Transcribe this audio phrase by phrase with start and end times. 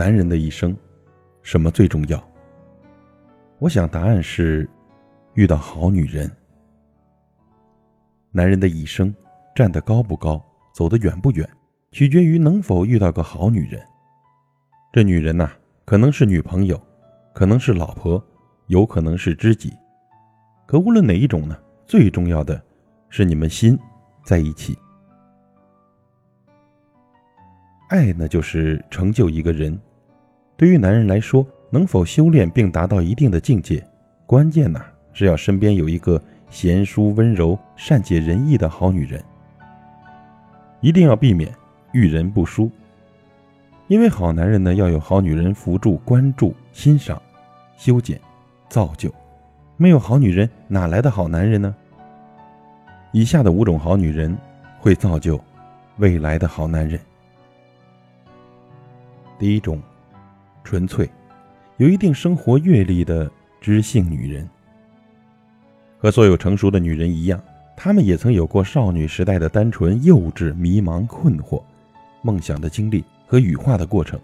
[0.00, 0.74] 男人的一生，
[1.42, 2.18] 什么最重要？
[3.58, 4.66] 我想答案是
[5.34, 6.30] 遇到好女人。
[8.30, 9.14] 男人的一生，
[9.54, 10.42] 站得高不高，
[10.72, 11.46] 走得远不远，
[11.92, 13.78] 取决于能否遇到个好女人。
[14.90, 15.50] 这女人呐，
[15.84, 16.80] 可能是女朋友，
[17.34, 18.24] 可能是老婆，
[18.68, 19.70] 有可能是知己。
[20.66, 21.54] 可无论哪一种呢，
[21.84, 22.58] 最重要的
[23.10, 23.78] 是你们心
[24.24, 24.78] 在一起。
[27.90, 29.78] 爱呢，就是成就一个人。
[30.60, 33.82] 对于男人来说，能否修炼并达到一定的境界，
[34.26, 34.78] 关键呢
[35.14, 36.20] 是要身边有一个
[36.50, 39.24] 贤淑、温柔、善解人意的好女人。
[40.82, 41.50] 一定要避免
[41.92, 42.70] 遇人不淑，
[43.88, 47.18] 因为好男人呢要有好女人辅助、关注、欣赏、
[47.78, 48.20] 修剪、
[48.68, 49.10] 造就。
[49.78, 51.74] 没有好女人，哪来的好男人呢？
[53.12, 54.36] 以下的五种好女人
[54.78, 55.42] 会造就
[55.96, 57.00] 未来的好男人。
[59.38, 59.80] 第一种，
[60.62, 61.08] 纯粹，
[61.78, 63.30] 有一定生活阅历的
[63.60, 64.48] 知性女人。
[65.98, 67.40] 和所有成熟的女人一样，
[67.76, 71.62] 她们也曾有过少女时代的单纯、幼稚、迷茫、困惑、
[72.22, 74.18] 梦想的经历和羽化的过程，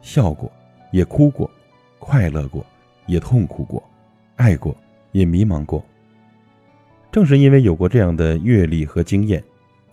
[0.00, 0.50] 笑过，
[0.92, 1.50] 也哭过，
[1.98, 2.64] 快乐过，
[3.06, 3.82] 也痛苦过，
[4.36, 4.76] 爱过，
[5.12, 5.84] 也迷茫过。
[7.10, 9.42] 正是因为有过这样的阅历和经验，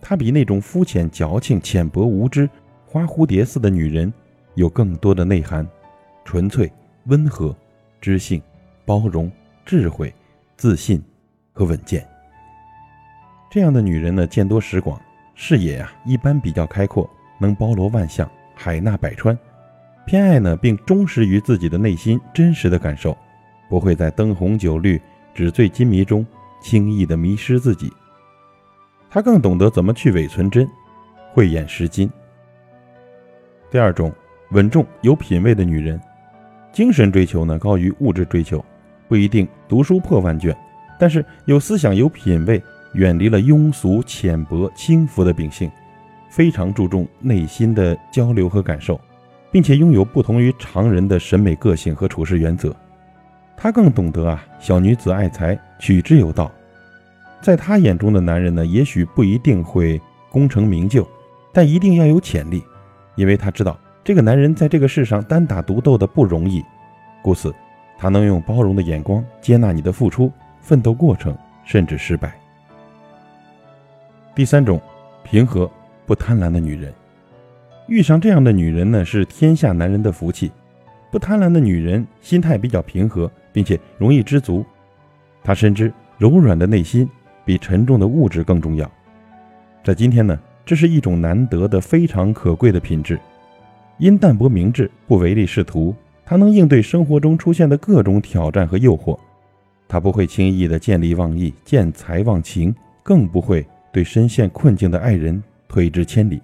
[0.00, 2.48] 她比那种肤浅、矫情、浅薄、无知、
[2.86, 4.12] 花蝴蝶似的女人。
[4.54, 5.64] 有更多的内涵，
[6.28, 6.70] 纯粹、
[7.06, 7.56] 温和、
[8.02, 8.42] 知性、
[8.84, 9.32] 包容、
[9.64, 10.14] 智慧、
[10.58, 11.02] 自信
[11.54, 12.06] 和稳健。
[13.50, 15.00] 这样的女人呢，见多识广，
[15.34, 19.34] 视野啊一般比较开阔，能包罗万象，海纳百川。
[20.04, 23.16] 偏爱呢，并忠实于自己的内心真实的感受，
[23.66, 25.00] 不会在灯红酒绿、
[25.32, 26.26] 纸醉金迷中
[26.60, 27.90] 轻易的迷失自己。
[29.08, 30.68] 她更懂得怎么去伪存真，
[31.32, 32.10] 慧眼识金。
[33.70, 34.12] 第二种。
[34.52, 36.00] 稳重有品位的女人，
[36.72, 38.64] 精神追求呢高于物质追求，
[39.08, 40.56] 不一定读书破万卷，
[40.98, 42.62] 但是有思想有品位，
[42.94, 45.70] 远离了庸俗浅薄轻浮的秉性，
[46.30, 49.00] 非常注重内心的交流和感受，
[49.50, 52.74] 并且拥有不同于常人的审美个性和处事原则。
[53.56, 56.50] 他更懂得啊小女子爱财，取之有道。
[57.40, 61.08] 在他眼中的男人呢，也许不一定会功成名就，
[61.52, 62.62] 但一定要有潜力，
[63.16, 63.76] 因为他知道。
[64.08, 66.64] 这个男人在这个世上单打独斗的不容易，
[67.20, 67.54] 故此，
[67.98, 70.32] 他能用包容的眼光接纳你的付出、
[70.62, 72.32] 奋斗过程，甚至失败。
[74.34, 74.80] 第三种，
[75.22, 75.70] 平和
[76.06, 76.90] 不贪婪的女人，
[77.86, 80.50] 遇上这样的女人呢，是天下男人的福气。
[81.10, 84.64] 不贪婪的女人心态比较平和，并且容易知足。
[85.44, 87.06] 她深知柔软的内心
[87.44, 88.90] 比沉重的物质更重要。
[89.84, 93.20] 在今天呢，这是一种难得的、非常可贵的品质。
[93.98, 95.94] 因淡泊明志，不唯利是图，
[96.24, 99.18] 他能应对生活中出现的各种挑战和诱惑。
[99.88, 106.40] 他不会轻易的见利忘义、见财忘情，更不会对深陷困境的爱人推之千里。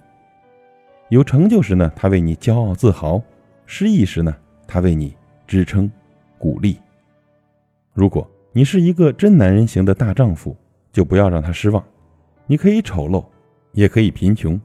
[1.11, 3.21] 有成就时呢，他为你骄傲自豪；
[3.67, 4.35] 失意时呢，
[4.67, 5.15] 他为你
[5.47, 5.89] 支撑、
[6.39, 6.79] 鼓励。
[7.93, 10.57] 如果你是一个真男人型的大丈夫，
[10.91, 11.85] 就不要让他失望。
[12.47, 13.25] 你可以丑陋，
[13.73, 14.61] 也可以贫穷，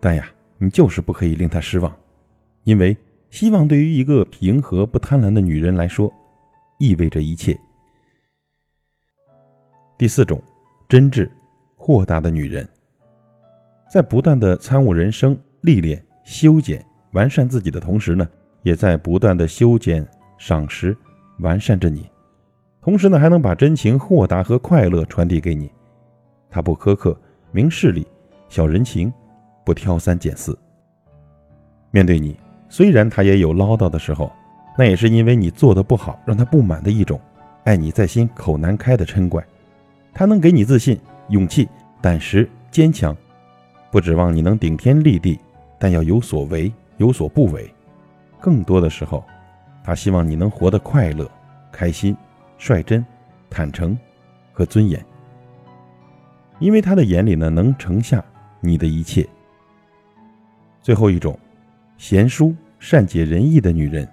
[0.00, 0.26] 但呀，
[0.58, 1.94] 你就是不可以令他失望。
[2.64, 2.96] 因为
[3.30, 6.12] 希望对于一个平和不贪婪的女人来说，
[6.78, 7.58] 意味着一切。
[9.98, 10.42] 第四种，
[10.88, 11.28] 真挚、
[11.76, 12.68] 豁达的女人，
[13.90, 18.28] 在不断的参悟人生、历练、修剪、完善自己的同时呢，
[18.62, 20.06] 也在不断的修剪、
[20.38, 20.96] 赏识、
[21.38, 22.08] 完善着你。
[22.80, 25.70] 同时呢，还能把真情、豁达和快乐传递给你。
[26.50, 27.18] 她不苛刻、
[27.50, 28.06] 明事理、
[28.48, 29.12] 小人情，
[29.64, 30.56] 不挑三拣四。
[31.90, 32.36] 面对你。
[32.72, 34.32] 虽然他也有唠叨的时候，
[34.78, 37.20] 那也是因为你做的不好，让他不满的一种
[37.64, 39.44] 爱你在心口难开的嗔怪。
[40.14, 40.98] 他能给你自信、
[41.28, 41.68] 勇气、
[42.00, 43.14] 胆识、坚强，
[43.90, 45.38] 不指望你能顶天立地，
[45.78, 47.70] 但要有所为，有所不为。
[48.40, 49.22] 更多的时候，
[49.84, 51.30] 他希望你能活得快乐、
[51.70, 52.16] 开心、
[52.56, 53.04] 率真、
[53.50, 53.94] 坦诚
[54.50, 55.04] 和尊严，
[56.58, 58.24] 因为他的眼里呢，能盛下
[58.60, 59.28] 你的一切。
[60.80, 61.38] 最后一种。
[61.98, 62.52] 贤淑、
[62.82, 64.06] 善解人意的女人，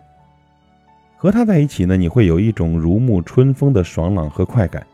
[1.18, 4.86] 和她在一起呢，你会有一种如沐春风的爽朗和快感。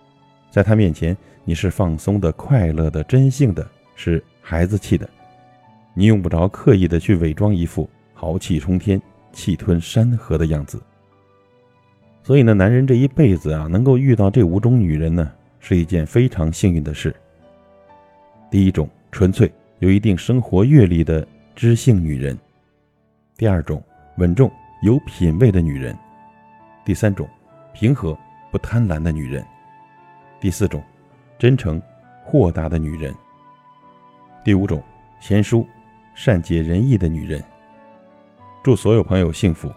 [0.49, 5.07] 在她面前，你是放松的、快乐的、真性的，是孩子气的。
[5.93, 8.99] 你用不着刻意的去伪装一副豪气冲天、
[9.33, 10.81] 气吞山河的样子。
[12.23, 15.29] 所以呢，男人这一辈子啊，能够遇到这五种女人呢，
[15.59, 17.13] 是一件非常幸运的事。
[18.49, 21.27] 第一种，纯粹有一定生活阅历的
[21.57, 22.39] 知性女人。
[23.37, 23.83] 第二种，
[24.15, 24.49] 稳重
[24.81, 25.93] 有品位的女人；
[26.85, 27.27] 第三种，
[27.73, 28.17] 平和
[28.49, 29.43] 不贪婪的女人；
[30.39, 30.81] 第四种，
[31.37, 31.81] 真诚
[32.23, 33.13] 豁达的女人；
[34.45, 34.81] 第五种，
[35.19, 35.67] 贤淑
[36.13, 37.43] 善解人意的女人。
[38.63, 39.69] 祝所有朋友幸福。